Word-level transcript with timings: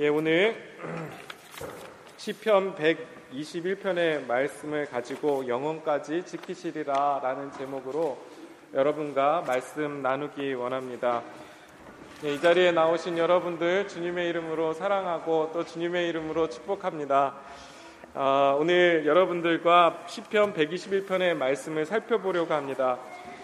예, 0.00 0.06
오늘 0.06 0.54
시편 2.18 2.76
121편의 2.76 4.24
말씀을 4.26 4.86
가지고 4.86 5.48
영혼까지 5.48 6.24
지키시리라라는 6.24 7.50
제목으로 7.50 8.16
여러분과 8.74 9.42
말씀 9.44 10.00
나누기 10.00 10.54
원합니다. 10.54 11.24
예, 12.22 12.32
이 12.32 12.40
자리에 12.40 12.70
나오신 12.70 13.18
여러분들 13.18 13.88
주님의 13.88 14.28
이름으로 14.28 14.72
사랑하고 14.72 15.50
또 15.52 15.64
주님의 15.64 16.08
이름으로 16.10 16.48
축복합니다. 16.48 17.34
아, 18.14 18.56
오늘 18.56 19.04
여러분들과 19.04 20.04
시편 20.06 20.54
121편의 20.54 21.34
말씀을 21.34 21.86
살펴보려고 21.86 22.54
합니다. 22.54 23.00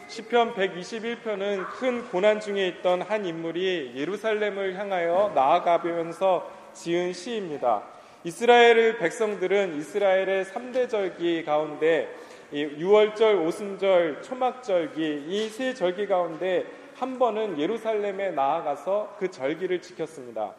시편 0.06 0.54
121편은 0.54 1.66
큰 1.78 2.08
고난 2.10 2.38
중에 2.40 2.68
있던 2.68 3.02
한 3.02 3.24
인물이 3.24 3.92
예루살렘을 3.96 4.78
향하여 4.78 5.32
나아가면서 5.34 6.50
지은 6.74 7.12
시입니다. 7.12 7.82
이스라엘 8.22 8.98
백성들은 8.98 9.76
이스라엘의 9.76 10.44
3대 10.44 10.88
절기 10.88 11.44
가운데 11.44 12.14
6월절, 12.52 13.44
오순절, 13.46 14.22
초막절기 14.22 15.24
이 15.28 15.48
세 15.48 15.74
절기 15.74 16.06
가운데 16.06 16.64
한 16.96 17.18
번은 17.18 17.58
예루살렘에 17.58 18.30
나아가서 18.30 19.16
그 19.18 19.30
절기를 19.30 19.80
지켰습니다. 19.82 20.52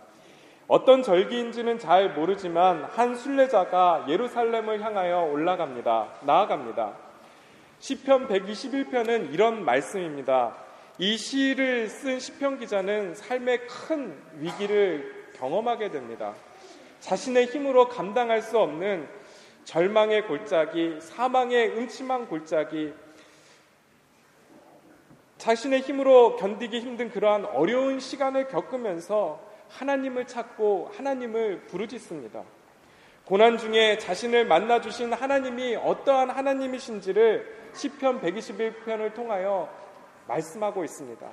어떤 0.68 1.04
절기인지는 1.04 1.78
잘 1.80 2.10
모르지만 2.10 2.84
한 2.86 3.16
순례자가 3.16 4.06
예루살렘을 4.10 4.82
향하여 4.82 5.22
올라갑니다. 5.22 6.08
나아갑니다. 6.22 7.05
시편 7.80 8.28
121편은 8.28 9.34
이런 9.34 9.64
말씀입니다. 9.64 10.56
이 10.98 11.18
시를 11.18 11.90
쓴 11.90 12.20
시편 12.20 12.60
기자는 12.60 13.16
삶의 13.16 13.68
큰 13.68 14.18
위기를 14.40 15.32
경험하게 15.36 15.92
됩니다. 15.92 16.34
자신의 17.02 17.48
힘으로 17.48 17.90
감당할 17.90 18.42
수 18.42 18.58
없는 18.58 19.08
절망의 19.66 20.28
골짜기, 20.28 21.00
사망의 21.02 21.78
음침한 21.78 22.28
골짜기, 22.28 22.94
자신의 25.38 25.82
힘으로 25.82 26.38
견디기 26.38 26.80
힘든 26.80 27.10
그러한 27.10 27.46
어려운 27.46 28.00
시간을 28.00 28.48
겪으면서 28.48 29.40
하나님을 29.70 30.26
찾고 30.28 30.92
하나님을 30.96 31.66
부르짖습니다. 31.68 32.44
고난 33.26 33.58
중에 33.58 33.98
자신을 33.98 34.46
만나 34.46 34.80
주신 34.80 35.12
하나님이 35.12 35.78
어떠한 35.78 36.30
하나님이신지를 36.30 37.72
시편 37.74 38.22
121편을 38.22 39.16
통하여 39.16 39.68
말씀하고 40.28 40.84
있습니다. 40.84 41.28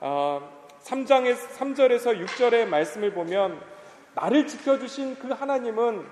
어, 0.00 0.50
3장의 0.82 1.36
3절에서 1.36 2.26
6절의 2.26 2.66
말씀을 2.66 3.12
보면 3.12 3.60
나를 4.16 4.48
지켜주신 4.48 5.20
그 5.20 5.28
하나님은 5.28 6.04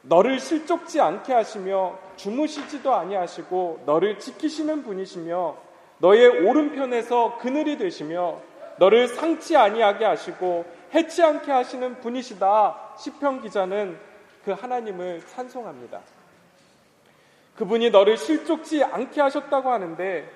너를 0.00 0.40
실족지 0.40 0.98
않게 0.98 1.34
하시며 1.34 1.98
주무시지도 2.16 2.94
아니하시고 2.94 3.82
너를 3.84 4.18
지키시는 4.18 4.82
분이시며 4.82 5.56
너의 5.98 6.46
오른편에서 6.46 7.36
그늘이 7.36 7.76
되시며 7.76 8.40
너를 8.78 9.08
상치 9.08 9.58
아니하게 9.58 10.06
하시고 10.06 10.64
해치 10.94 11.22
않게 11.22 11.52
하시는 11.52 12.00
분이시다. 12.00 12.94
시편 12.98 13.42
기자는 13.42 14.11
그 14.44 14.52
하나님을 14.52 15.24
찬송합니다. 15.26 16.00
그분이 17.56 17.90
너를 17.90 18.16
실족지 18.16 18.82
않게 18.82 19.20
하셨다고 19.20 19.70
하는데 19.70 20.30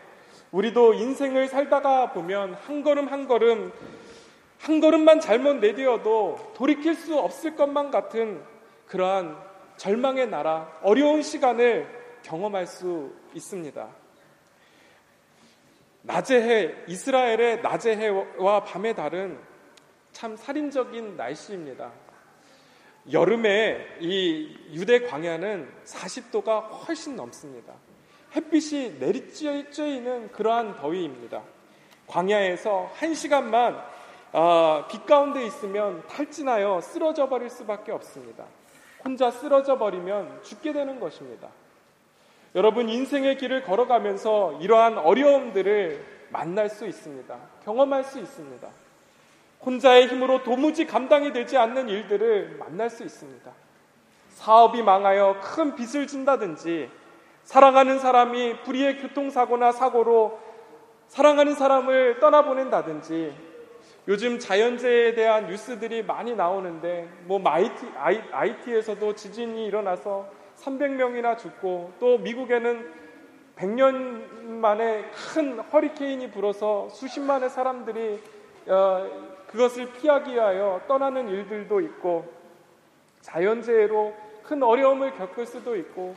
우리도 0.53 0.95
인생을 0.95 1.49
살다가 1.49 2.13
보면 2.13 2.55
한 2.55 2.83
걸음 2.83 3.09
한 3.09 3.27
걸음 3.27 3.73
한 4.59 4.81
걸음만 4.81 5.21
잘못 5.21 5.57
내디어도 5.57 6.53
돌이킬 6.55 6.95
수 6.95 7.19
없을 7.19 7.57
것만 7.57 7.91
같은 7.91 8.43
그러한 8.87 9.37
절망의 9.77 10.29
나라, 10.29 10.73
어려운 10.83 11.23
시간을 11.23 11.87
경험할 12.23 12.67
수 12.67 13.13
있습니다. 13.35 13.89
낮의 16.03 16.43
해, 16.43 16.75
이스라엘의 16.87 17.63
낮의 17.63 17.97
해와 17.97 18.65
밤의 18.65 18.95
달은 18.95 19.39
참 20.13 20.37
살인적인 20.37 21.17
날씨입니다. 21.17 21.91
여름에 23.13 23.99
이 24.01 24.57
유대 24.73 25.01
광야는 25.01 25.69
40도가 25.85 26.87
훨씬 26.87 27.15
넘습니다. 27.15 27.73
햇빛이 28.35 28.99
내리쬐이는 28.99 30.33
그러한 30.33 30.77
더위입니다. 30.77 31.43
광야에서 32.09 32.91
한 32.95 33.15
시간만 33.15 33.81
어, 34.33 34.87
빛 34.91 35.07
가운데 35.07 35.47
있으면 35.47 36.07
탈진하여 36.09 36.81
쓰러져 36.81 37.29
버릴 37.29 37.49
수밖에 37.49 37.93
없습니다. 37.93 38.45
혼자 39.05 39.31
쓰러져 39.31 39.79
버리면 39.79 40.43
죽게 40.43 40.73
되는 40.73 40.99
것입니다. 40.99 41.49
여러분 42.55 42.89
인생의 42.89 43.39
길을 43.39 43.63
걸어가면서 43.63 44.59
이러한 44.61 44.99
어려움들을 44.99 46.05
만날 46.31 46.69
수 46.69 46.87
있습니다. 46.87 47.39
경험할 47.65 48.05
수 48.05 48.19
있습니다. 48.19 48.69
혼자의 49.65 50.07
힘으로 50.09 50.43
도무지 50.43 50.87
감당이 50.87 51.33
되지 51.33 51.57
않는 51.57 51.89
일들을 51.89 52.57
만날 52.59 52.91
수 52.91 53.03
있습니다. 53.03 53.51
사업이 54.29 54.83
망하여 54.83 55.41
큰 55.43 55.75
빚을 55.75 56.07
진다든지 56.07 56.91
사랑하는 57.43 57.99
사람이 57.99 58.63
불의의 58.63 58.99
교통사고나 58.99 59.73
사고로 59.73 60.39
사랑하는 61.09 61.55
사람을 61.55 62.19
떠나보낸다든지 62.19 63.35
요즘 64.09 64.39
자연재해에 64.39 65.15
대한 65.15 65.47
뉴스들이 65.47 66.03
많이 66.05 66.35
나오는데 66.35 67.09
뭐 67.25 67.41
IT, 67.45 67.87
IT에서도 68.31 69.15
지진이 69.15 69.67
일어나서 69.67 70.29
300명이나 70.59 71.39
죽고 71.39 71.93
또 71.99 72.19
미국에는 72.19 73.07
100년 73.57 73.85
만에 74.45 75.11
큰 75.11 75.59
허리케인이 75.59 76.31
불어서 76.31 76.89
수십만의 76.91 77.51
사람들이 77.51 78.15
어, 78.15 78.46
그것을 79.47 79.93
피하기 79.93 80.35
위하여 80.35 80.83
떠나는 80.89 81.29
일들도 81.29 81.81
있고 81.81 82.33
자연재해로 83.21 84.15
큰 84.43 84.63
어려움을 84.63 85.15
겪을 85.15 85.47
수도 85.47 85.77
있고 85.77 86.15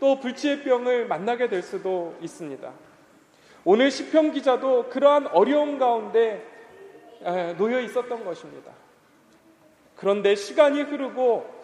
또 0.00 0.20
불치의 0.20 0.62
병을 0.62 1.06
만나게 1.06 1.48
될 1.48 1.62
수도 1.62 2.16
있습니다. 2.20 2.70
오늘 3.64 3.90
시편 3.90 4.32
기자도 4.32 4.88
그러한 4.90 5.28
어려움 5.28 5.78
가운데 5.78 6.44
놓여 7.58 7.80
있었던 7.80 8.24
것입니다. 8.24 8.72
그런데 9.96 10.34
시간이 10.36 10.82
흐르고 10.82 11.58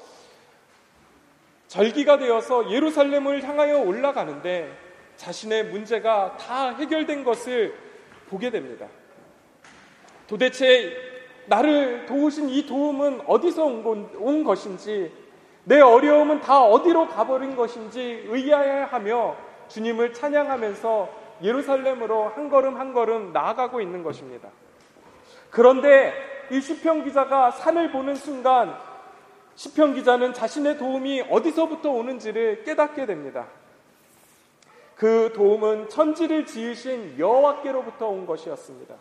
절기가 1.69 2.19
되어서 2.19 2.71
예루살렘을 2.71 3.43
향하여 3.43 3.81
올라가는데 3.81 4.77
자신의 5.17 5.67
문제가 5.67 6.37
다 6.37 6.71
해결된 6.71 7.23
것을 7.25 7.75
보게 8.29 8.51
됩니다. 8.51 8.89
도대체 10.27 10.97
나를 11.47 12.07
도우신 12.07 12.49
이 12.49 12.67
도움은 12.67 13.23
어디서 13.27 13.65
온, 13.65 14.45
것인지 14.45 15.13
내 15.65 15.81
어려움은 15.81 16.41
다 16.41 16.63
어디로 16.63 17.09
가버린 17.09 17.57
것인지 17.57 18.25
의아해하며 18.29 19.37
주님을 19.69 20.15
찬양하면서 20.15 21.25
예루살렘으로 21.43 22.29
한 22.29 22.49
걸음 22.49 22.79
한 22.79 22.93
걸음 22.93 23.33
나아가고 23.33 23.81
있는 23.81 24.03
것입니다. 24.03 24.49
그런데 25.51 26.13
이 26.51 26.61
시편 26.61 27.05
기자가 27.05 27.51
산을 27.51 27.93
보는 27.93 28.15
순간 28.15 28.77
시편 29.57 29.95
기자는 29.95 30.33
자신의 30.35 30.79
도움이 30.79 31.23
어디서부터 31.31 31.91
오는지를 31.91 32.65
깨닫게 32.65 33.07
됩니다. 33.07 33.47
그 34.97 35.33
도움은 35.35 35.89
천지를 35.89 36.47
지으신 36.47 37.19
여호와께로부터 37.19 38.09
온 38.09 38.27
것이었습니다. 38.27 38.95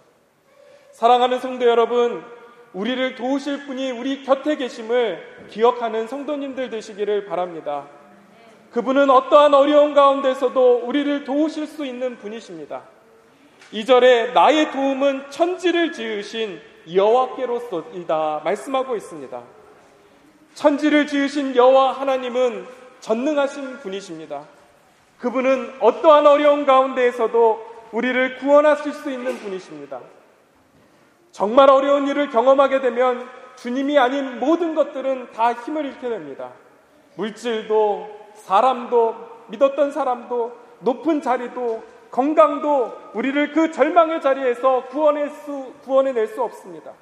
사랑하는 0.93 1.39
성도 1.39 1.65
여러분, 1.65 2.23
우리를 2.71 3.15
도우실 3.15 3.65
분이 3.65 3.89
우리 3.89 4.23
곁에 4.23 4.55
계심을 4.55 5.47
기억하는 5.49 6.07
성도님들 6.07 6.69
되시기를 6.69 7.25
바랍니다. 7.25 7.87
그분은 8.71 9.09
어떠한 9.09 9.55
어려운 9.55 9.95
가운데서도 9.95 10.83
우리를 10.85 11.23
도우실 11.23 11.65
수 11.65 11.83
있는 11.83 12.19
분이십니다. 12.19 12.83
이절에 13.71 14.33
나의 14.33 14.71
도움은 14.71 15.31
천지를 15.31 15.93
지으신 15.93 16.61
여호와께로서이다 16.93 18.41
말씀하고 18.43 18.95
있습니다. 18.95 19.41
천지를 20.53 21.07
지으신 21.07 21.55
여호와 21.55 21.93
하나님은 21.93 22.67
전능하신 22.99 23.79
분이십니다. 23.79 24.43
그분은 25.17 25.73
어떠한 25.79 26.27
어려운 26.27 26.67
가운데에서도 26.67 27.73
우리를 27.91 28.37
구원하실 28.37 28.93
수 28.93 29.09
있는 29.09 29.39
분이십니다. 29.39 29.99
정말 31.33 31.71
어려운 31.71 32.07
일을 32.07 32.29
경험하게 32.29 32.79
되면 32.79 33.27
주님이 33.55 33.97
아닌 33.97 34.39
모든 34.39 34.75
것들은 34.75 35.31
다 35.31 35.51
힘을 35.53 35.83
잃게 35.85 36.07
됩니다. 36.07 36.51
물질도, 37.15 38.07
사람도, 38.35 39.15
믿었던 39.47 39.91
사람도, 39.91 40.51
높은 40.81 41.21
자리도, 41.23 41.83
건강도 42.11 42.93
우리를 43.15 43.51
그 43.51 43.71
절망의 43.71 44.21
자리에서 44.21 44.85
구원해 44.89 45.27
수, 45.29 45.73
구원해낼 45.83 46.27
수 46.27 46.43
없습니다. 46.43 46.93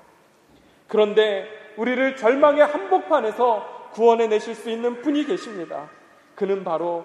그런데 0.88 1.50
우리를 1.76 2.16
절망의 2.16 2.66
한복판에서 2.66 3.90
구원해 3.92 4.28
내실 4.28 4.56
수 4.56 4.70
있는 4.70 5.02
분이 5.02 5.26
계십니다. 5.26 5.90
그는 6.36 6.64
바로 6.64 7.04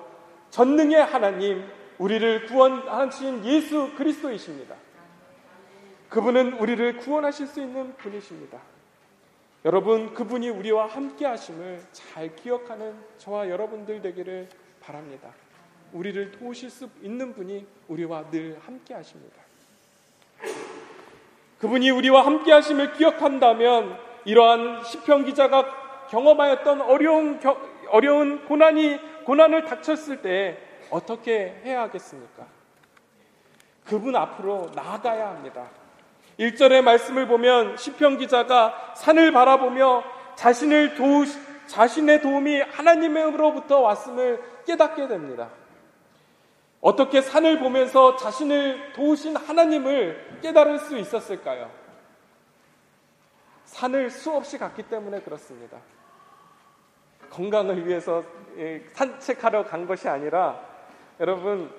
전능의 0.51 1.05
하나님, 1.05 1.65
우리를 1.99 2.47
구원하신 2.47 3.45
예수 3.45 3.91
그리스도이십니다. 3.97 4.77
그분은 6.09 6.55
우리를 6.55 6.99
구원하실 6.99 7.47
수 7.47 7.61
있는 7.61 7.95
분이십니다. 7.97 8.59
여러분, 9.65 10.15
그분이 10.15 10.49
우리와 10.49 10.87
함께 10.87 11.27
하심을 11.27 11.83
잘 11.93 12.35
기억하는 12.37 12.95
저와 13.19 13.49
여러분들 13.49 14.01
되기를 14.01 14.49
바랍니다. 14.81 15.31
우리를 15.93 16.33
도우실 16.33 16.71
수 16.71 16.89
있는 17.03 17.35
분이 17.35 17.67
우리와 17.89 18.31
늘 18.31 18.59
함께 18.65 18.95
하십니다. 18.95 19.37
그분이 21.59 21.91
우리와 21.91 22.25
함께 22.25 22.53
하심을 22.53 22.93
기억한다면 22.93 23.99
이러한 24.25 24.85
시편 24.85 25.25
기자가 25.25 26.07
경험하였던 26.11 26.83
어려운 26.83 27.41
어려운 27.89 28.45
고난이 28.47 29.25
고난을 29.25 29.65
닥쳤을 29.65 30.23
때 30.23 30.59
어떻게 30.91 31.61
해야 31.65 31.83
하겠습니까? 31.83 32.47
그분 33.85 34.15
앞으로 34.15 34.71
나아가야 34.75 35.29
합니다. 35.29 35.69
1절의 36.39 36.83
말씀을 36.83 37.27
보면 37.27 37.77
시편 37.77 38.19
기자가 38.19 38.95
산을 38.97 39.33
바라보며 39.33 40.05
자신을 40.35 40.95
도우 40.95 41.25
자신의 41.67 42.23
도움이 42.23 42.61
하나님으로부터 42.61 43.81
왔음을 43.81 44.43
깨닫게 44.67 45.09
됩니다. 45.09 45.51
어떻게 46.81 47.21
산을 47.21 47.59
보면서 47.59 48.17
자신을 48.17 48.93
도우신 48.93 49.37
하나님을 49.37 50.39
깨달을 50.43 50.79
수 50.79 50.97
있었을까요? 50.97 51.71
산을 53.65 54.11
수없이 54.11 54.59
갔기 54.59 54.85
때문에 54.85 55.21
그렇습니다. 55.21 55.79
건강을 57.31 57.87
위해서 57.87 58.23
산책하러 58.93 59.65
간 59.65 59.87
것이 59.87 60.09
아니라 60.09 60.61
여러분 61.19 61.73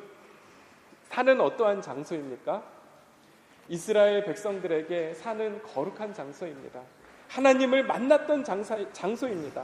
산은 1.10 1.40
어떠한 1.40 1.82
장소입니까? 1.82 2.77
이스라엘 3.70 4.24
백성들에게 4.26 5.14
산은 5.16 5.62
거룩한 5.64 6.14
장소입니다. 6.14 6.82
하나님을 7.28 7.84
만났던 7.84 8.44
장사, 8.44 8.78
장소입니다. 8.94 9.64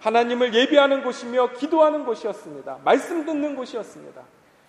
하나님을 0.00 0.54
예배하는 0.54 1.04
곳이며 1.04 1.52
기도하는 1.52 2.04
곳이었습니다. 2.04 2.78
말씀 2.84 3.24
듣는 3.24 3.54
곳이었습니다. 3.54 4.22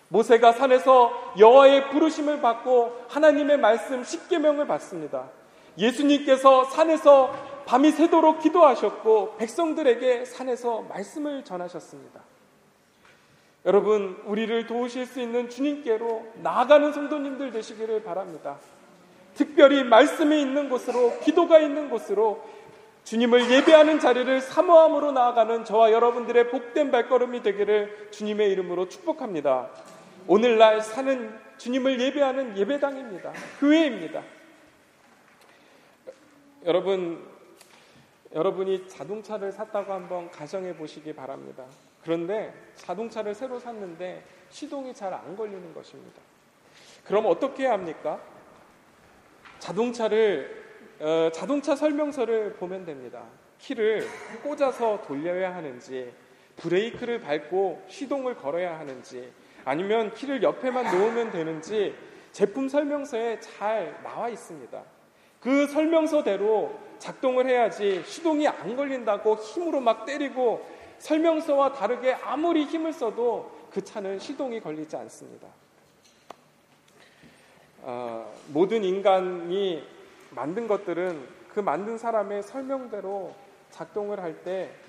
모세가 0.08 0.52
산에서 0.52 1.34
여호와의 1.38 1.90
부르심을 1.90 2.40
받고 2.40 3.06
하나님의 3.08 3.58
말씀 3.58 4.04
십계명을 4.04 4.66
받습니다. 4.66 5.30
예수님께서 5.76 6.64
산에서 6.64 7.32
밤이 7.66 7.90
새도록 7.90 8.40
기도하셨고 8.40 9.36
백성들에게 9.38 10.26
산에서 10.26 10.82
말씀을 10.82 11.44
전하셨습니다. 11.44 12.20
여러분, 13.66 14.22
우리를 14.26 14.66
도우실 14.66 15.06
수 15.06 15.20
있는 15.20 15.48
주님께로 15.48 16.32
나아가는 16.42 16.92
성도님들 16.92 17.50
되시기를 17.50 18.04
바랍니다. 18.04 18.58
특별히 19.34 19.84
말씀이 19.84 20.40
있는 20.40 20.68
곳으로, 20.68 21.18
기도가 21.20 21.58
있는 21.58 21.90
곳으로 21.90 22.44
주님을 23.04 23.50
예배하는 23.50 24.00
자리를 24.00 24.40
사모함으로 24.40 25.12
나아가는 25.12 25.64
저와 25.64 25.92
여러분들의 25.92 26.48
복된 26.50 26.90
발걸음이 26.90 27.42
되기를 27.42 28.08
주님의 28.10 28.50
이름으로 28.52 28.88
축복합니다. 28.88 29.68
오늘날 30.26 30.80
사는 30.80 31.38
주님을 31.58 32.00
예배하는 32.00 32.56
예배당입니다. 32.56 33.32
교회입니다. 33.60 34.22
여러분, 36.64 37.22
여러분이 38.34 38.88
자동차를 38.88 39.52
샀다고 39.52 39.92
한번 39.92 40.30
가정해 40.30 40.74
보시기 40.74 41.12
바랍니다. 41.12 41.64
그런데 42.02 42.54
자동차를 42.76 43.34
새로 43.34 43.60
샀는데 43.60 44.24
시동이 44.50 44.94
잘 44.94 45.12
안 45.12 45.36
걸리는 45.36 45.74
것입니다. 45.74 46.20
그럼 47.04 47.26
어떻게 47.26 47.64
해야 47.64 47.72
합니까? 47.72 48.18
자동차를 49.64 50.62
어, 51.00 51.30
자동차 51.32 51.74
설명서를 51.74 52.52
보면 52.54 52.84
됩니다. 52.84 53.22
키를 53.58 54.06
꽂아서 54.42 55.02
돌려야 55.06 55.54
하는지, 55.54 56.12
브레이크를 56.56 57.20
밟고 57.20 57.82
시동을 57.88 58.36
걸어야 58.36 58.78
하는지, 58.78 59.32
아니면 59.64 60.12
키를 60.12 60.42
옆에만 60.42 60.84
놓으면 60.84 61.30
되는지 61.30 61.94
제품 62.30 62.68
설명서에 62.68 63.40
잘 63.40 63.98
나와 64.02 64.28
있습니다. 64.28 64.82
그 65.40 65.66
설명서대로 65.66 66.78
작동을 66.98 67.48
해야지 67.48 68.02
시동이 68.04 68.46
안 68.46 68.76
걸린다고 68.76 69.36
힘으로 69.36 69.80
막 69.80 70.04
때리고 70.04 70.66
설명서와 70.98 71.72
다르게 71.72 72.12
아무리 72.12 72.64
힘을 72.64 72.92
써도 72.92 73.50
그 73.70 73.82
차는 73.82 74.18
시동이 74.18 74.60
걸리지 74.60 74.94
않습니다. 74.96 75.48
어, 77.86 78.32
모든 78.48 78.82
인간이 78.82 79.86
만든 80.30 80.66
것들은 80.66 81.28
그 81.52 81.60
만든 81.60 81.98
사람의 81.98 82.42
설명대로 82.42 83.34
작동을 83.70 84.20
할 84.20 84.42
때그 84.42 84.80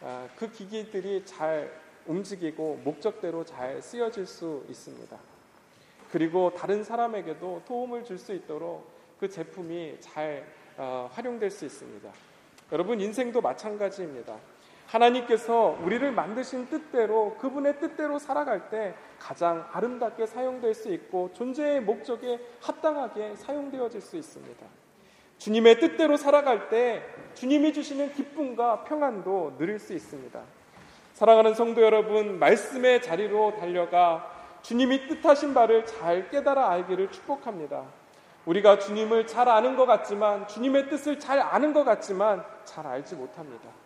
어, 0.00 0.28
기기들이 0.52 1.24
잘 1.24 1.70
움직이고 2.06 2.80
목적대로 2.82 3.44
잘 3.44 3.80
쓰여질 3.80 4.26
수 4.26 4.64
있습니다. 4.68 5.16
그리고 6.10 6.52
다른 6.52 6.82
사람에게도 6.82 7.62
도움을 7.68 8.04
줄 8.04 8.18
수 8.18 8.34
있도록 8.34 8.90
그 9.20 9.28
제품이 9.28 9.98
잘 10.00 10.44
어, 10.76 11.08
활용될 11.12 11.50
수 11.50 11.64
있습니다. 11.64 12.10
여러분 12.72 13.00
인생도 13.00 13.40
마찬가지입니다. 13.40 14.36
하나님께서 14.90 15.78
우리를 15.84 16.10
만드신 16.10 16.68
뜻대로 16.68 17.36
그분의 17.38 17.78
뜻대로 17.78 18.18
살아갈 18.18 18.68
때 18.70 18.94
가장 19.20 19.68
아름답게 19.72 20.26
사용될 20.26 20.74
수 20.74 20.92
있고 20.92 21.30
존재의 21.32 21.80
목적에 21.80 22.40
합당하게 22.60 23.36
사용되어질 23.36 24.00
수 24.00 24.16
있습니다. 24.16 24.66
주님의 25.38 25.78
뜻대로 25.78 26.16
살아갈 26.16 26.68
때 26.68 27.02
주님이 27.34 27.72
주시는 27.72 28.12
기쁨과 28.14 28.84
평안도 28.84 29.54
누릴 29.58 29.78
수 29.78 29.94
있습니다. 29.94 30.40
사랑하는 31.14 31.54
성도 31.54 31.82
여러분, 31.82 32.38
말씀의 32.38 33.00
자리로 33.00 33.56
달려가 33.58 34.28
주님이 34.62 35.06
뜻하신 35.06 35.54
바를 35.54 35.86
잘 35.86 36.28
깨달아 36.30 36.68
알기를 36.70 37.10
축복합니다. 37.10 37.84
우리가 38.44 38.78
주님을 38.78 39.26
잘 39.26 39.48
아는 39.48 39.76
것 39.76 39.86
같지만, 39.86 40.46
주님의 40.48 40.88
뜻을 40.88 41.18
잘 41.18 41.38
아는 41.38 41.72
것 41.72 41.84
같지만, 41.84 42.44
잘 42.64 42.86
알지 42.86 43.14
못합니다. 43.16 43.79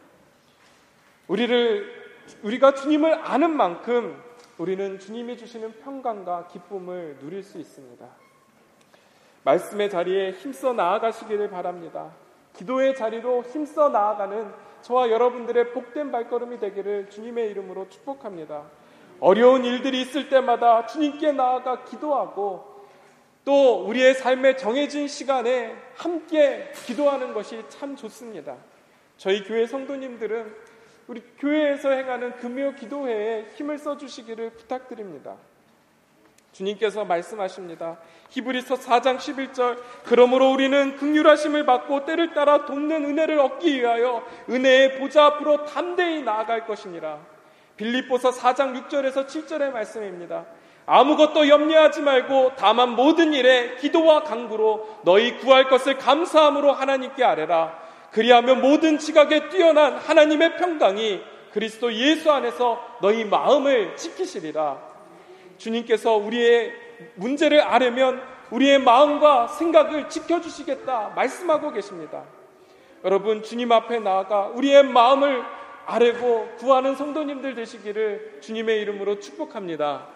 우리를, 1.28 2.04
우리가 2.42 2.74
주님을 2.74 3.20
아는 3.22 3.56
만큼 3.56 4.22
우리는 4.58 4.98
주님이 4.98 5.36
주시는 5.36 5.80
평강과 5.80 6.48
기쁨을 6.48 7.18
누릴 7.20 7.42
수 7.42 7.58
있습니다. 7.58 8.06
말씀의 9.42 9.90
자리에 9.90 10.30
힘써 10.32 10.72
나아가시기를 10.72 11.50
바랍니다. 11.50 12.12
기도의 12.54 12.94
자리로 12.94 13.42
힘써 13.42 13.88
나아가는 13.88 14.52
저와 14.82 15.10
여러분들의 15.10 15.72
복된 15.72 16.12
발걸음이 16.12 16.58
되기를 16.58 17.10
주님의 17.10 17.50
이름으로 17.50 17.88
축복합니다. 17.88 18.64
어려운 19.20 19.64
일들이 19.64 20.02
있을 20.02 20.28
때마다 20.28 20.86
주님께 20.86 21.32
나아가 21.32 21.84
기도하고 21.84 22.74
또 23.44 23.84
우리의 23.86 24.14
삶에 24.14 24.56
정해진 24.56 25.08
시간에 25.08 25.74
함께 25.94 26.70
기도하는 26.86 27.34
것이 27.34 27.62
참 27.68 27.96
좋습니다. 27.96 28.56
저희 29.16 29.44
교회 29.44 29.66
성도님들은 29.66 30.54
우리 31.06 31.22
교회에서 31.38 31.90
행하는 31.90 32.36
금요 32.36 32.74
기도회에 32.74 33.46
힘을 33.56 33.78
써주시기를 33.78 34.50
부탁드립니다. 34.50 35.36
주님께서 36.52 37.04
말씀하십니다. 37.04 37.98
히브리서 38.30 38.76
4장 38.76 39.16
11절 39.18 39.76
그러므로 40.04 40.52
우리는 40.52 40.96
극률하심을 40.96 41.66
받고 41.66 42.04
때를 42.04 42.32
따라 42.32 42.64
돕는 42.64 43.04
은혜를 43.04 43.38
얻기 43.40 43.80
위하여 43.80 44.24
은혜의 44.48 44.98
보좌 44.98 45.26
앞으로 45.26 45.64
담대히 45.64 46.22
나아갈 46.22 46.66
것이니라. 46.66 47.18
빌립보서 47.76 48.30
4장 48.30 48.88
6절에서 48.88 49.26
7절의 49.26 49.72
말씀입니다. 49.72 50.46
아무것도 50.86 51.48
염려하지 51.48 52.02
말고 52.02 52.52
다만 52.56 52.90
모든 52.90 53.32
일에 53.32 53.76
기도와 53.76 54.22
간구로 54.22 55.00
너희 55.04 55.38
구할 55.38 55.68
것을 55.68 55.98
감사함으로 55.98 56.72
하나님께 56.72 57.24
아뢰라. 57.24 57.83
그리하면 58.14 58.60
모든 58.60 58.96
지각에 58.98 59.48
뛰어난 59.48 59.96
하나님의 59.96 60.56
평강이 60.56 61.20
그리스도 61.52 61.92
예수 61.92 62.30
안에서 62.30 62.80
너희 63.02 63.24
마음을 63.24 63.96
지키시리라. 63.96 64.78
주님께서 65.58 66.14
우리의 66.14 66.72
문제를 67.16 67.60
아려면 67.60 68.22
우리의 68.50 68.78
마음과 68.78 69.48
생각을 69.48 70.08
지켜주시겠다 70.08 71.12
말씀하고 71.16 71.72
계십니다. 71.72 72.22
여러분, 73.04 73.42
주님 73.42 73.72
앞에 73.72 73.98
나아가 73.98 74.46
우리의 74.46 74.84
마음을 74.84 75.42
아뢰고 75.86 76.54
구하는 76.58 76.94
성도님들 76.94 77.56
되시기를 77.56 78.38
주님의 78.40 78.80
이름으로 78.80 79.18
축복합니다. 79.18 80.06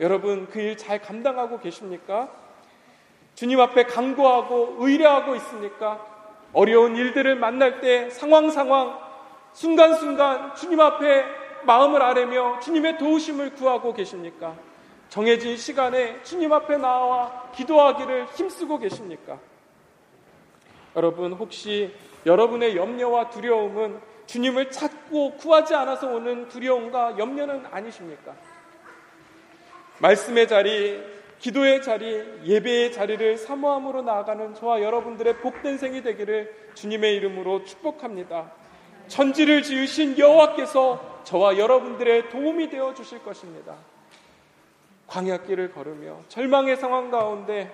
여러분, 0.00 0.46
그 0.48 0.60
일 0.60 0.76
잘 0.76 1.00
감당하고 1.02 1.58
계십니까? 1.58 2.28
주님 3.34 3.60
앞에 3.60 3.84
간구하고 3.84 4.76
의뢰하고 4.78 5.34
있습니까? 5.36 6.17
어려운 6.58 6.96
일들을 6.96 7.36
만날 7.36 7.80
때 7.80 8.10
상황 8.10 8.50
상황 8.50 8.98
순간순간 9.52 10.56
주님 10.56 10.80
앞에 10.80 11.24
마음을 11.62 12.02
아뢰며 12.02 12.58
주님의 12.58 12.98
도우심을 12.98 13.54
구하고 13.54 13.94
계십니까? 13.94 14.56
정해진 15.08 15.56
시간에 15.56 16.20
주님 16.24 16.52
앞에 16.52 16.78
나와 16.78 17.48
기도하기를 17.54 18.26
힘쓰고 18.34 18.80
계십니까? 18.80 19.38
여러분 20.96 21.32
혹시 21.32 21.94
여러분의 22.26 22.76
염려와 22.76 23.30
두려움은 23.30 24.00
주님을 24.26 24.72
찾고 24.72 25.36
구하지 25.36 25.76
않아서 25.76 26.08
오는 26.08 26.48
두려움과 26.48 27.18
염려는 27.18 27.66
아니십니까? 27.70 28.34
말씀의 30.00 30.48
자리, 30.48 31.00
기도의 31.38 31.82
자리, 31.82 32.24
예배의 32.44 32.92
자리를 32.92 33.36
사모함으로 33.36 34.02
나아가는 34.02 34.54
저와 34.54 34.82
여러분들의 34.82 35.38
복된 35.38 35.78
생이 35.78 36.02
되기를 36.02 36.72
주님의 36.74 37.14
이름으로 37.16 37.64
축복합니다. 37.64 38.52
천지를 39.06 39.62
지으신 39.62 40.18
여호와께서 40.18 41.22
저와 41.24 41.58
여러분들의 41.58 42.28
도움이 42.30 42.68
되어 42.70 42.92
주실 42.94 43.22
것입니다. 43.22 43.76
광야길을 45.06 45.72
걸으며 45.72 46.20
절망의 46.28 46.76
상황 46.76 47.10
가운데 47.10 47.72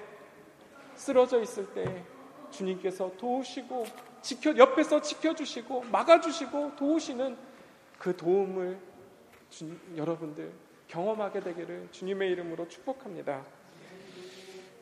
쓰러져 0.95 1.41
있을 1.41 1.67
때 1.75 2.05
주님께서 2.51 3.13
도우시고 3.19 3.85
지켜 4.23 4.57
옆에서 4.57 5.01
지켜주시고 5.01 5.85
막아주시고 5.91 6.77
도우시는 6.77 7.37
그 7.99 8.17
도움을 8.17 8.79
주, 9.51 9.77
여러분들 9.97 10.53
경험하게 10.89 11.41
되기를 11.41 11.89
주님의 11.91 12.31
이름으로 12.33 12.69
축복합니다. 12.69 13.43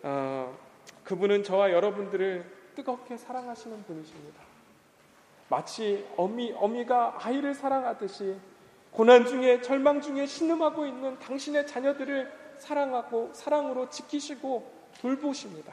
어, 0.02 0.59
그분은 1.04 1.44
저와 1.44 1.73
여러분들을 1.73 2.44
뜨겁게 2.75 3.16
사랑하시는 3.16 3.85
분이십니다. 3.85 4.42
마치 5.49 6.06
어미 6.16 6.54
어미가 6.56 7.18
아이를 7.21 7.54
사랑하듯이 7.54 8.37
고난 8.90 9.26
중에 9.26 9.61
절망 9.62 10.00
중에 10.00 10.26
신음하고 10.26 10.87
있는 10.87 11.18
당신의 11.18 11.66
자녀들을 11.66 12.32
사랑하고 12.59 13.30
사랑으로 13.32 13.88
지키시고 13.88 14.71
돌보십니다. 15.00 15.73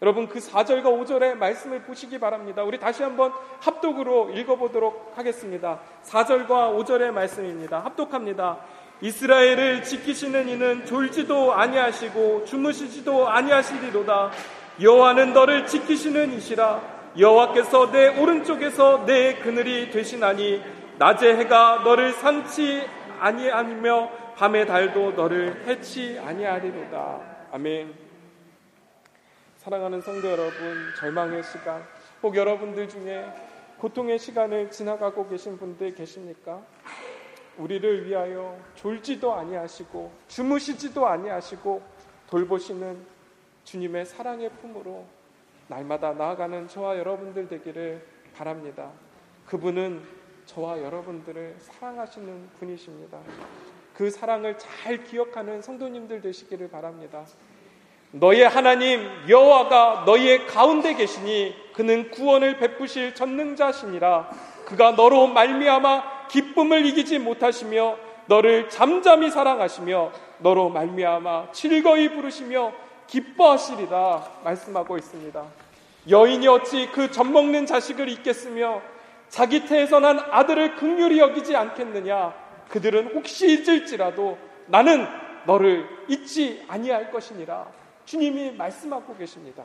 여러분 0.00 0.28
그 0.28 0.38
4절과 0.38 0.84
5절의 0.84 1.34
말씀을 1.34 1.82
보시기 1.82 2.20
바랍니다. 2.20 2.62
우리 2.62 2.78
다시 2.78 3.02
한번 3.02 3.32
합독으로 3.60 4.30
읽어보도록 4.30 5.12
하겠습니다. 5.16 5.80
4절과 6.04 6.48
5절의 6.48 7.10
말씀입니다. 7.10 7.80
합독합니다. 7.80 8.64
이스라엘을 9.00 9.84
지키시는 9.84 10.48
이는 10.48 10.84
졸지도 10.84 11.52
아니하시고 11.54 12.44
주무시지도 12.44 13.28
아니하시리로다. 13.28 14.32
여호와는 14.80 15.32
너를 15.32 15.66
지키시는 15.66 16.32
이시라. 16.32 16.98
여호와께서 17.18 17.90
내 17.90 18.08
오른쪽에서 18.20 19.06
내 19.06 19.34
그늘이 19.36 19.90
되시나니 19.90 20.62
낮에 20.98 21.36
해가 21.36 21.82
너를 21.84 22.12
삼치 22.12 22.82
아니하며 23.20 24.10
밤의 24.36 24.66
달도 24.66 25.12
너를 25.12 25.64
해치 25.66 26.18
아니하리로다. 26.18 27.20
아멘. 27.52 27.94
사랑하는 29.56 30.00
성도 30.00 30.30
여러분, 30.30 30.76
절망의 30.98 31.42
시간, 31.44 31.82
혹 32.22 32.36
여러분들 32.36 32.88
중에 32.88 33.26
고통의 33.78 34.18
시간을 34.18 34.70
지나가고 34.70 35.28
계신 35.28 35.58
분들 35.58 35.94
계십니까? 35.94 36.62
우리를 37.58 38.06
위하여 38.06 38.56
졸지도 38.76 39.34
아니하시고 39.34 40.12
주무시지도 40.28 41.06
아니하시고 41.06 41.82
돌보시는 42.28 42.98
주님의 43.64 44.06
사랑의 44.06 44.50
품으로 44.60 45.04
날마다 45.66 46.12
나아가는 46.12 46.68
저와 46.68 46.96
여러분들 46.98 47.48
되기를 47.48 48.04
바랍니다. 48.34 48.90
그분은 49.46 50.02
저와 50.46 50.80
여러분들을 50.80 51.56
사랑하시는 51.58 52.50
분이십니다. 52.58 53.18
그 53.92 54.10
사랑을 54.10 54.56
잘 54.56 55.04
기억하는 55.04 55.60
성도님들 55.60 56.22
되시기를 56.22 56.70
바랍니다. 56.70 57.26
너의 58.12 58.48
하나님 58.48 59.06
여호와가 59.28 60.04
너희의 60.06 60.46
가운데 60.46 60.94
계시니 60.94 61.54
그는 61.74 62.10
구원을 62.10 62.58
베푸실 62.58 63.14
전능자시니라 63.14 64.30
그가 64.64 64.92
너로 64.92 65.26
말미암아 65.26 66.17
기쁨을 66.28 66.86
이기지 66.86 67.18
못하시며 67.18 67.96
너를 68.26 68.68
잠잠히 68.68 69.30
사랑하시며 69.30 70.12
너로 70.38 70.68
말미암아 70.68 71.52
즐거이 71.52 72.10
부르시며 72.10 72.72
기뻐하시리라 73.06 74.40
말씀하고 74.44 74.96
있습니다. 74.98 75.42
여인이 76.10 76.46
어찌 76.48 76.88
그 76.92 77.10
젖먹는 77.10 77.66
자식을 77.66 78.08
잊겠으며 78.08 78.80
자기 79.28 79.66
태에서 79.66 80.00
난 80.00 80.18
아들을 80.18 80.76
극률히 80.76 81.18
여기지 81.18 81.56
않겠느냐 81.56 82.34
그들은 82.68 83.14
혹시 83.14 83.48
잊을지라도 83.48 84.38
나는 84.66 85.06
너를 85.46 85.88
잊지 86.08 86.64
아니할 86.68 87.10
것이니라 87.10 87.66
주님이 88.04 88.52
말씀하고 88.52 89.16
계십니다. 89.16 89.64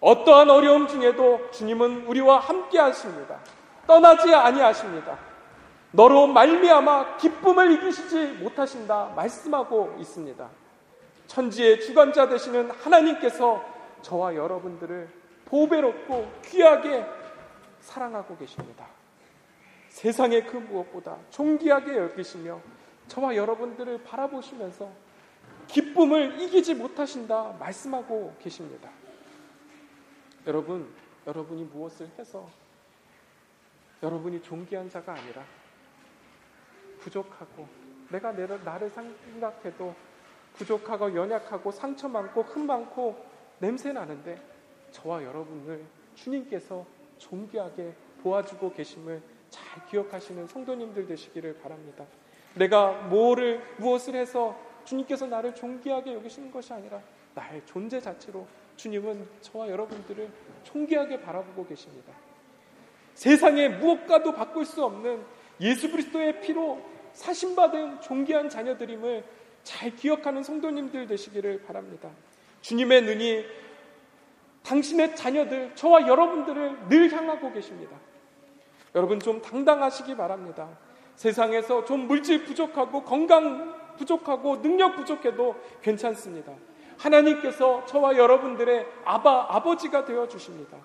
어떠한 0.00 0.50
어려움 0.50 0.88
중에도 0.88 1.50
주님은 1.52 2.06
우리와 2.06 2.38
함께 2.38 2.78
하십니다. 2.78 3.38
떠나지 3.86 4.34
아니하십니다. 4.34 5.18
너로 5.92 6.26
말미암아 6.26 7.16
기쁨을 7.16 7.72
이기시지 7.72 8.38
못하신다 8.42 9.12
말씀하고 9.16 9.96
있습니다. 9.98 10.48
천지의 11.26 11.80
주관자 11.80 12.28
되시는 12.28 12.70
하나님께서 12.70 13.64
저와 14.02 14.34
여러분들을 14.34 15.08
보배롭고 15.46 16.30
귀하게 16.44 17.04
사랑하고 17.80 18.36
계십니다. 18.36 18.86
세상의 19.88 20.46
그 20.46 20.56
무엇보다 20.56 21.16
존귀하게 21.30 21.96
여기시며 21.96 22.60
저와 23.08 23.36
여러분들을 23.36 24.02
바라보시면서 24.02 24.90
기쁨을 25.68 26.40
이기지 26.40 26.74
못하신다 26.74 27.56
말씀하고 27.58 28.34
계십니다. 28.40 28.90
여러분, 30.46 30.88
여러분이 31.26 31.64
무엇을 31.64 32.08
해서 32.18 32.48
여러분이 34.02 34.42
존귀한 34.42 34.90
자가 34.90 35.14
아니라 35.14 35.42
부족하고 37.06 37.68
내가 38.10 38.32
나를 38.32 38.90
생각해도 38.90 39.94
부족하고 40.54 41.14
연약하고 41.14 41.70
상처 41.70 42.08
많고 42.08 42.42
흠 42.42 42.66
많고 42.66 43.24
냄새 43.58 43.92
나는데 43.92 44.40
저와 44.90 45.22
여러분을 45.22 45.84
주님께서 46.14 46.84
존귀하게 47.18 47.94
도와주고 48.22 48.72
계심을 48.72 49.22
잘 49.50 49.86
기억하시는 49.86 50.46
성도님들 50.46 51.06
되시기를 51.06 51.58
바랍니다. 51.60 52.04
내가 52.54 52.92
뭐를 52.92 53.62
무엇을 53.78 54.16
해서 54.16 54.58
주님께서 54.84 55.26
나를 55.26 55.54
존귀하게 55.54 56.14
여기시는 56.14 56.50
것이 56.50 56.72
아니라 56.72 57.00
나의 57.34 57.62
존재 57.66 58.00
자체로 58.00 58.46
주님은 58.76 59.28
저와 59.42 59.68
여러분들을 59.68 60.30
존귀하게 60.64 61.20
바라보고 61.20 61.66
계십니다. 61.66 62.12
세상에 63.14 63.68
무엇과도 63.68 64.32
바꿀 64.32 64.64
수 64.64 64.84
없는 64.84 65.24
예수 65.60 65.90
그리스도의 65.90 66.40
피로 66.40 66.80
사신받은 67.16 68.02
존귀한 68.02 68.50
자녀들임을 68.50 69.24
잘 69.64 69.96
기억하는 69.96 70.42
성도님들 70.42 71.06
되시기를 71.06 71.62
바랍니다. 71.62 72.10
주님의 72.60 73.02
눈이 73.02 73.44
당신의 74.62 75.16
자녀들, 75.16 75.72
저와 75.74 76.06
여러분들을 76.06 76.88
늘 76.88 77.12
향하고 77.12 77.52
계십니다. 77.52 77.96
여러분 78.94 79.18
좀 79.18 79.40
당당하시기 79.40 80.16
바랍니다. 80.16 80.68
세상에서 81.14 81.84
좀 81.84 82.06
물질 82.06 82.44
부족하고 82.44 83.02
건강 83.02 83.74
부족하고 83.96 84.60
능력 84.60 84.96
부족해도 84.96 85.56
괜찮습니다. 85.82 86.52
하나님께서 86.98 87.86
저와 87.86 88.16
여러분들의 88.16 88.86
아바, 89.04 89.46
아버지가 89.50 90.04
되어 90.04 90.28
주십니다. 90.28 90.76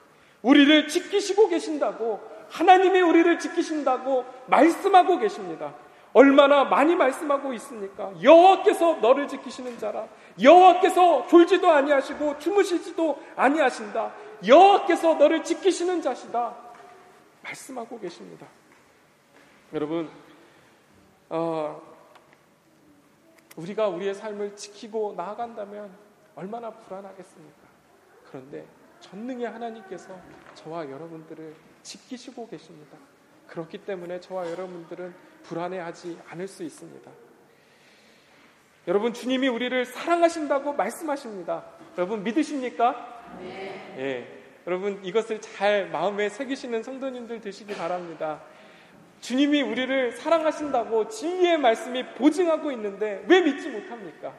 우리를 0.41 0.87
지키시고 0.87 1.49
계신다고, 1.49 2.21
하나님이 2.49 3.01
우리를 3.01 3.37
지키신다고 3.39 4.25
말씀하고 4.47 5.19
계십니다. 5.19 5.73
얼마나 6.13 6.65
많이 6.65 6.95
말씀하고 6.95 7.53
있습니까? 7.53 8.11
여호와께서 8.21 8.95
너를 8.95 9.27
지키시는 9.27 9.77
자라. 9.77 10.07
여호와께서 10.41 11.27
졸지도 11.27 11.69
아니하시고 11.69 12.37
주무시지도 12.39 13.21
아니하신다. 13.35 14.13
여호와께서 14.45 15.15
너를 15.15 15.43
지키시는 15.43 16.01
자시다. 16.01 16.55
말씀하고 17.43 17.99
계십니다. 17.99 18.45
여러분, 19.73 20.09
어, 21.29 21.81
우리가 23.55 23.87
우리의 23.87 24.13
삶을 24.13 24.55
지키고 24.55 25.13
나아간다면 25.15 25.91
얼마나 26.35 26.71
불안하겠습니까? 26.71 27.61
그런데 28.29 28.65
전능의 28.99 29.47
하나님께서 29.49 30.17
저와 30.55 30.89
여러분들을 30.89 31.55
지키시고 31.83 32.47
계십니다. 32.47 32.97
그렇기 33.51 33.79
때문에 33.79 34.21
저와 34.21 34.49
여러분들은 34.49 35.13
불안해하지 35.43 36.19
않을 36.29 36.47
수 36.47 36.63
있습니다. 36.63 37.11
여러분 38.87 39.13
주님이 39.13 39.49
우리를 39.49 39.85
사랑하신다고 39.85 40.73
말씀하십니다. 40.73 41.65
여러분 41.97 42.23
믿으십니까? 42.23 43.35
네. 43.39 43.95
예. 43.97 44.41
여러분 44.65 45.03
이것을 45.03 45.41
잘 45.41 45.89
마음에 45.89 46.29
새기시는 46.29 46.81
성도님들 46.81 47.41
되시기 47.41 47.75
바랍니다. 47.75 48.41
주님이 49.19 49.61
우리를 49.61 50.13
사랑하신다고 50.13 51.09
진리의 51.09 51.57
말씀이 51.57 52.13
보증하고 52.15 52.71
있는데 52.71 53.23
왜 53.27 53.41
믿지 53.41 53.69
못합니까? 53.69 54.33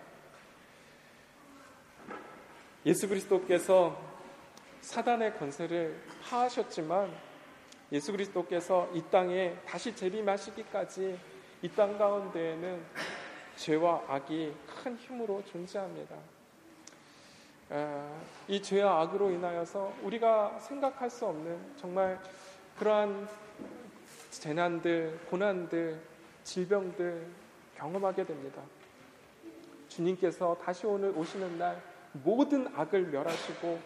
예수 2.86 3.08
그리스도께서 3.08 3.96
사단의 4.80 5.36
권세를 5.38 6.02
파하셨지만 6.22 7.12
예수 7.92 8.10
그리스도께서 8.10 8.88
이 8.94 9.02
땅에 9.10 9.54
다시 9.66 9.94
재림하시기까지 9.94 11.18
이 11.62 11.68
땅 11.76 11.96
가운데에는 11.98 12.82
죄와 13.56 14.02
악이 14.08 14.52
큰 14.66 14.96
힘으로 14.96 15.42
존재합니다. 15.44 16.16
아, 17.70 18.20
이 18.48 18.60
죄와 18.60 19.02
악으로 19.02 19.30
인하여서 19.30 19.92
우리가 20.02 20.58
생각할 20.58 21.08
수 21.10 21.26
없는 21.26 21.76
정말 21.76 22.18
그러한 22.78 23.28
재난들, 24.30 25.20
고난들, 25.30 26.00
질병들 26.44 27.26
경험하게 27.76 28.24
됩니다. 28.24 28.62
주님께서 29.88 30.56
다시 30.64 30.86
오늘 30.86 31.10
오시는 31.16 31.58
날 31.58 31.80
모든 32.12 32.66
악을 32.74 33.02
멸하시고 33.02 33.78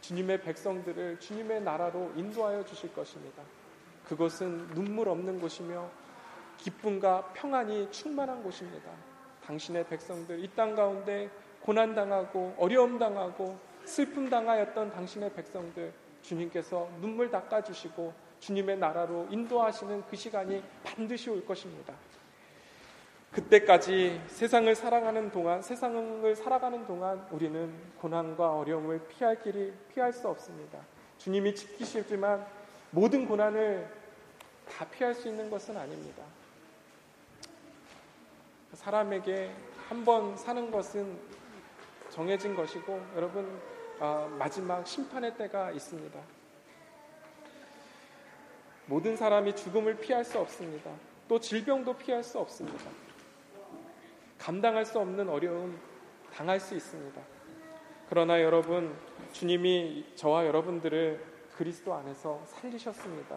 주님의 0.00 0.42
백성들을 0.42 1.20
주님의 1.20 1.62
나라로 1.62 2.12
인도하여 2.16 2.64
주실 2.64 2.92
것입니다. 2.94 3.42
그것은 4.08 4.68
눈물 4.74 5.08
없는 5.08 5.40
곳이며 5.40 5.88
기쁨과 6.58 7.32
평안이 7.34 7.90
충만한 7.90 8.42
곳입니다. 8.42 8.90
당신의 9.44 9.86
백성들 9.86 10.44
이 10.44 10.48
땅 10.54 10.74
가운데 10.74 11.30
고난 11.60 11.94
당하고 11.94 12.54
어려움 12.58 12.98
당하고 12.98 13.58
슬픔 13.84 14.28
당하였던 14.28 14.92
당신의 14.92 15.32
백성들 15.34 15.92
주님께서 16.22 16.88
눈물 17.00 17.30
닦아 17.30 17.62
주시고 17.62 18.12
주님의 18.40 18.78
나라로 18.78 19.28
인도하시는 19.30 20.04
그 20.08 20.16
시간이 20.16 20.62
반드시 20.84 21.30
올 21.30 21.44
것입니다. 21.44 21.94
그때까지 23.32 24.20
세상을 24.26 24.74
살아가는 24.74 25.30
동안 25.30 25.62
세상을 25.62 26.34
살아가는 26.34 26.86
동안 26.86 27.26
우리는 27.30 27.72
고난과 28.00 28.56
어려움을 28.56 29.06
피할 29.08 29.40
길이 29.42 29.72
피할 29.92 30.12
수 30.12 30.28
없습니다. 30.28 30.78
주님이 31.18 31.54
지키시지만 31.54 32.46
모든 32.90 33.26
고난을 33.26 33.86
다 34.68 34.86
피할 34.86 35.14
수 35.14 35.28
있는 35.28 35.50
것은 35.50 35.76
아닙니다. 35.76 36.22
사람에게 38.72 39.50
한 39.88 40.04
번 40.04 40.36
사는 40.36 40.70
것은 40.70 41.18
정해진 42.10 42.54
것이고 42.54 43.00
여러분 43.16 43.58
어, 44.00 44.28
마지막 44.38 44.86
심판의 44.86 45.36
때가 45.36 45.70
있습니다. 45.70 46.20
모든 48.86 49.16
사람이 49.16 49.56
죽음을 49.56 49.96
피할 49.96 50.24
수 50.24 50.38
없습니다. 50.38 50.90
또 51.26 51.40
질병도 51.40 51.94
피할 51.94 52.22
수 52.22 52.38
없습니다. 52.38 52.90
감당할 54.38 54.84
수 54.84 54.98
없는 54.98 55.28
어려움 55.28 55.78
당할 56.32 56.60
수 56.60 56.74
있습니다. 56.74 57.20
그러나 58.08 58.40
여러분, 58.42 58.94
주님이 59.32 60.12
저와 60.14 60.46
여러분들을 60.46 61.22
그리스도 61.56 61.92
안에서 61.94 62.40
살리셨습니다. 62.46 63.36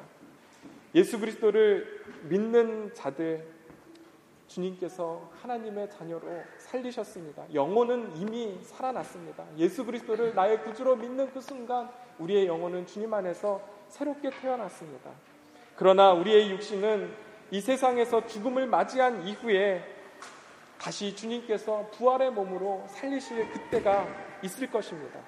예수 0.96 1.20
그리스도를 1.20 2.04
믿는 2.24 2.94
자들, 2.94 3.46
주님께서 4.48 5.30
하나님의 5.42 5.90
자녀로 5.90 6.28
살리셨습니다. 6.58 7.54
영혼은 7.54 8.16
이미 8.18 8.60
살아났습니다. 8.62 9.46
예수 9.58 9.86
그리스도를 9.86 10.36
나의 10.36 10.62
구주로 10.64 10.98
믿는 10.98 11.32
그 11.32 11.40
순간 11.40 11.90
우리의 12.20 12.48
영혼은 12.48 12.86
주님 12.86 13.14
안에서 13.14 13.62
새롭게 13.88 14.30
태어났습니다. 14.30 15.10
그러나 15.76 16.12
우리의 16.12 16.52
육신은 16.52 17.14
이 17.52 17.62
세상에서 17.62 18.28
죽음을 18.28 18.68
맞이한 18.68 19.26
이후에 19.26 20.01
다시 20.82 21.16
주님께서 21.16 21.90
부활의 21.92 22.32
몸으로 22.32 22.84
살리실 22.88 23.52
그때가 23.52 24.08
있을 24.42 24.72
것입니다. 24.72 25.20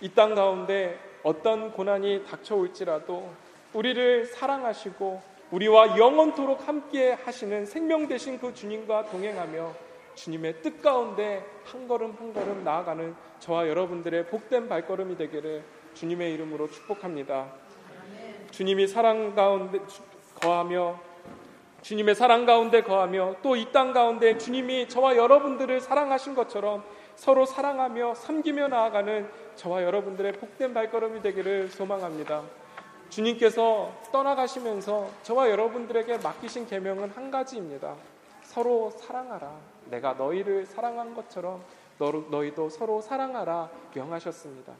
이 0.00 0.08
땅 0.14 0.34
가운데 0.34 0.98
어떤 1.22 1.70
고난이 1.70 2.24
닥쳐올지라도 2.24 3.30
우리를 3.74 4.26
사랑하시고 4.26 5.22
우리와 5.50 5.98
영원토록 5.98 6.66
함께 6.66 7.12
하시는 7.12 7.66
생명 7.66 8.08
되신 8.08 8.40
그 8.40 8.54
주님과 8.54 9.10
동행하며 9.10 9.74
주님의 10.14 10.62
뜻 10.62 10.80
가운데 10.80 11.44
한 11.64 11.86
걸음 11.86 12.12
한 12.18 12.32
걸음 12.32 12.64
나아가는 12.64 13.14
저와 13.38 13.68
여러분들의 13.68 14.26
복된 14.28 14.66
발걸음이 14.68 15.16
되기를 15.18 15.62
주님의 15.92 16.32
이름으로 16.32 16.70
축복합니다. 16.70 17.52
주님이 18.50 18.88
사랑 18.88 19.34
가운데 19.34 19.78
거하며 20.40 21.11
주님의 21.82 22.14
사랑 22.14 22.46
가운데 22.46 22.82
거하며 22.82 23.36
또 23.42 23.56
이 23.56 23.72
땅 23.72 23.92
가운데 23.92 24.38
주님이 24.38 24.88
저와 24.88 25.16
여러분들을 25.16 25.80
사랑하신 25.80 26.34
것처럼 26.34 26.84
서로 27.16 27.44
사랑하며 27.44 28.14
섬기며 28.14 28.68
나아가는 28.68 29.28
저와 29.56 29.82
여러분들의 29.82 30.32
복된 30.34 30.72
발걸음이 30.74 31.20
되기를 31.22 31.68
소망합니다. 31.68 32.42
주님께서 33.10 33.92
떠나가시면서 34.12 35.10
저와 35.22 35.50
여러분들에게 35.50 36.18
맡기신 36.18 36.66
계명은 36.66 37.10
한 37.10 37.30
가지입니다. 37.30 37.94
서로 38.42 38.90
사랑하라. 38.90 39.50
내가 39.90 40.14
너희를 40.14 40.64
사랑한 40.66 41.14
것처럼 41.14 41.62
너 41.98 42.44
희도 42.44 42.70
서로 42.70 43.00
사랑하라 43.02 43.68
명하셨습니다. 43.94 44.72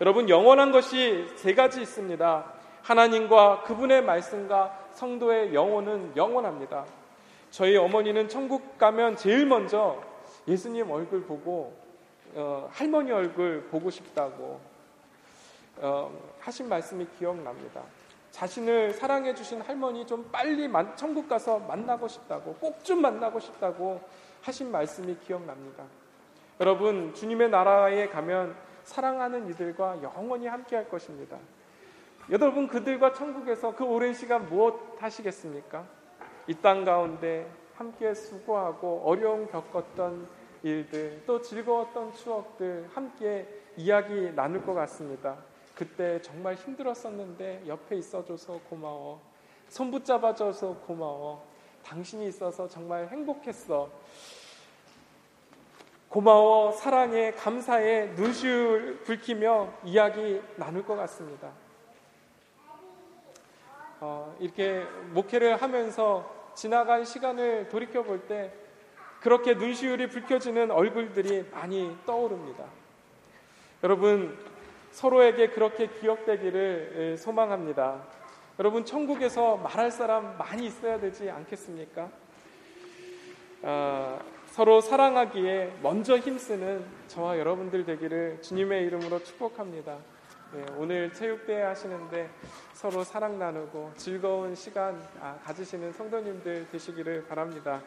여러분 0.00 0.28
영원한 0.28 0.72
것이 0.72 1.26
세 1.36 1.54
가지 1.54 1.80
있습니다. 1.80 2.55
하나님과 2.86 3.64
그분의 3.64 4.04
말씀과 4.04 4.90
성도의 4.92 5.52
영혼은 5.52 6.16
영원합니다. 6.16 6.84
저희 7.50 7.76
어머니는 7.76 8.28
천국 8.28 8.78
가면 8.78 9.16
제일 9.16 9.44
먼저 9.44 10.00
예수님 10.46 10.88
얼굴 10.92 11.24
보고 11.24 11.74
어, 12.34 12.68
할머니 12.70 13.10
얼굴 13.10 13.66
보고 13.72 13.90
싶다고 13.90 14.60
어, 15.78 16.12
하신 16.38 16.68
말씀이 16.68 17.04
기억납니다. 17.18 17.82
자신을 18.30 18.92
사랑해 18.92 19.34
주신 19.34 19.60
할머니 19.62 20.06
좀 20.06 20.28
빨리 20.30 20.68
만, 20.68 20.96
천국 20.96 21.28
가서 21.28 21.58
만나고 21.58 22.06
싶다고 22.06 22.54
꼭 22.54 22.84
좀 22.84 23.02
만나고 23.02 23.40
싶다고 23.40 24.00
하신 24.42 24.70
말씀이 24.70 25.16
기억납니다. 25.26 25.82
여러분 26.60 27.12
주님의 27.14 27.50
나라에 27.50 28.08
가면 28.08 28.54
사랑하는 28.84 29.48
이들과 29.50 30.00
영원히 30.04 30.46
함께 30.46 30.76
할 30.76 30.88
것입니다. 30.88 31.36
여러분 32.30 32.66
그들과 32.66 33.12
천국에서 33.12 33.74
그 33.76 33.84
오랜 33.84 34.12
시간 34.12 34.48
무엇 34.48 34.74
하시겠습니까? 35.00 35.86
이 36.48 36.54
땅 36.54 36.84
가운데 36.84 37.48
함께 37.74 38.14
수고하고 38.14 39.02
어려움 39.04 39.46
겪었던 39.48 40.28
일들 40.62 41.22
또 41.26 41.40
즐거웠던 41.40 42.14
추억들 42.14 42.88
함께 42.92 43.46
이야기 43.76 44.32
나눌 44.34 44.64
것 44.64 44.74
같습니다. 44.74 45.36
그때 45.74 46.20
정말 46.22 46.54
힘들었었는데 46.54 47.64
옆에 47.66 47.96
있어줘서 47.96 48.60
고마워. 48.70 49.20
손 49.68 49.90
붙잡아줘서 49.90 50.78
고마워. 50.86 51.44
당신이 51.84 52.26
있어서 52.28 52.66
정말 52.68 53.08
행복했어. 53.08 53.88
고마워, 56.08 56.72
사랑해, 56.72 57.32
감사해, 57.32 58.14
눈시울 58.16 59.00
붉히며 59.04 59.72
이야기 59.84 60.40
나눌 60.56 60.84
것 60.84 60.96
같습니다. 60.96 61.65
어, 64.00 64.36
이렇게 64.40 64.84
목회를 65.12 65.56
하면서 65.56 66.52
지나간 66.54 67.04
시간을 67.04 67.68
돌이켜 67.68 68.02
볼 68.02 68.26
때 68.26 68.52
그렇게 69.20 69.54
눈시울이 69.54 70.08
붉혀지는 70.08 70.70
얼굴들이 70.70 71.46
많이 71.50 71.96
떠오릅니다. 72.06 72.64
여러분 73.82 74.38
서로에게 74.92 75.48
그렇게 75.48 75.88
기억되기를 75.88 77.16
소망합니다. 77.18 78.02
여러분 78.58 78.84
천국에서 78.84 79.56
말할 79.56 79.90
사람 79.90 80.36
많이 80.38 80.66
있어야 80.66 80.98
되지 81.00 81.30
않겠습니까? 81.30 82.08
어, 83.62 84.20
서로 84.46 84.80
사랑하기에 84.80 85.78
먼저 85.82 86.16
힘쓰는 86.16 86.84
저와 87.08 87.38
여러분들 87.38 87.84
되기를 87.84 88.40
주님의 88.42 88.86
이름으로 88.86 89.22
축복합니다. 89.22 89.98
네, 90.52 90.64
오늘 90.78 91.12
체육대회 91.12 91.60
하시는데 91.62 92.30
서로 92.72 93.02
사랑 93.02 93.36
나누고 93.36 93.92
즐거운 93.96 94.54
시간 94.54 94.96
아, 95.20 95.36
가지시는 95.42 95.92
성도님들 95.92 96.68
되시기를 96.70 97.26
바랍니다. 97.26 97.82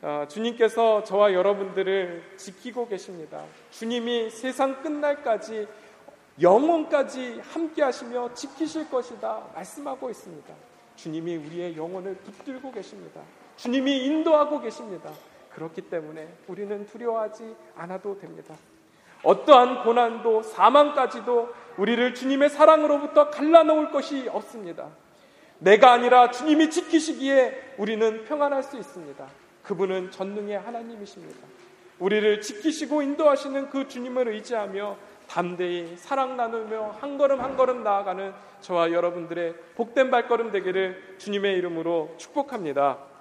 어, 0.00 0.24
주님께서 0.28 1.02
저와 1.02 1.32
여러분들을 1.32 2.34
지키고 2.36 2.86
계십니다. 2.86 3.44
주님이 3.72 4.30
세상 4.30 4.80
끝날까지 4.80 5.66
영혼까지 6.40 7.40
함께 7.40 7.82
하시며 7.82 8.32
지키실 8.32 8.88
것이다 8.88 9.48
말씀하고 9.52 10.08
있습니다. 10.08 10.54
주님이 10.94 11.36
우리의 11.36 11.76
영혼을 11.76 12.14
붙들고 12.14 12.70
계십니다. 12.70 13.20
주님이 13.56 14.06
인도하고 14.06 14.60
계십니다. 14.60 15.10
그렇기 15.50 15.82
때문에 15.82 16.32
우리는 16.46 16.86
두려워하지 16.86 17.56
않아도 17.74 18.18
됩니다. 18.20 18.54
어떠한 19.22 19.84
고난도 19.84 20.42
사망까지도 20.42 21.54
우리를 21.76 22.14
주님의 22.14 22.50
사랑으로부터 22.50 23.30
갈라놓을 23.30 23.90
것이 23.90 24.28
없습니다. 24.28 24.88
내가 25.58 25.92
아니라 25.92 26.30
주님이 26.30 26.70
지키시기에 26.70 27.74
우리는 27.78 28.24
평안할 28.24 28.62
수 28.62 28.76
있습니다. 28.76 29.24
그분은 29.62 30.10
전능의 30.10 30.58
하나님이십니다. 30.58 31.38
우리를 32.00 32.40
지키시고 32.40 33.02
인도하시는 33.02 33.70
그 33.70 33.86
주님을 33.86 34.28
의지하며 34.28 34.96
담대히 35.28 35.96
사랑 35.96 36.36
나누며 36.36 36.96
한 37.00 37.16
걸음 37.16 37.40
한 37.40 37.56
걸음 37.56 37.84
나아가는 37.84 38.34
저와 38.60 38.90
여러분들의 38.90 39.54
복된 39.76 40.10
발걸음 40.10 40.50
되기를 40.50 41.16
주님의 41.18 41.56
이름으로 41.58 42.14
축복합니다. 42.18 43.11